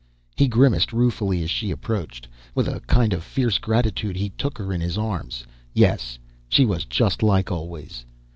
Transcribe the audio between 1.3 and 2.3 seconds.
as she approached.